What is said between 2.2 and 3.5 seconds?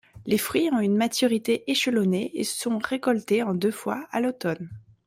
et sont récoltés